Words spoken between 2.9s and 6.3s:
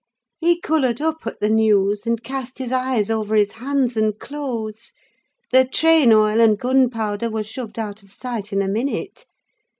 over his hands and clothes. The train